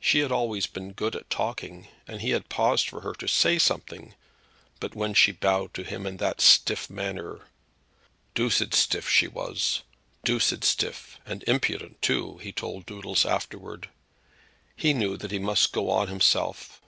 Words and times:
She 0.00 0.18
had 0.18 0.32
always 0.32 0.66
been 0.66 0.90
good 0.94 1.14
at 1.14 1.30
talking, 1.30 1.86
and 2.08 2.20
he 2.22 2.30
had 2.30 2.48
paused 2.48 2.88
for 2.88 3.02
her 3.02 3.12
to 3.14 3.28
say 3.28 3.56
something; 3.56 4.16
but 4.80 4.96
when 4.96 5.14
she 5.14 5.30
bowed 5.30 5.72
to 5.74 5.84
him 5.84 6.06
in 6.08 6.16
that 6.16 6.40
stiff 6.40 6.90
manner, 6.90 7.42
"doosed 8.34 8.74
stiff 8.74 9.08
she 9.08 9.28
was; 9.28 9.82
doosed 10.24 10.64
stiff, 10.64 11.20
and 11.24 11.44
impudent 11.46 12.02
too," 12.02 12.38
he 12.38 12.50
told 12.50 12.84
Doodles 12.84 13.24
afterwards; 13.24 13.86
he 14.74 14.92
knew 14.92 15.16
that 15.16 15.30
he 15.30 15.38
must 15.38 15.70
go 15.72 15.88
on 15.88 16.08
himself. 16.08 16.82